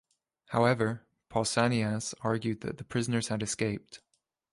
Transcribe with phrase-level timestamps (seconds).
[0.47, 4.01] However, Pausanias argued that the prisoners had escaped.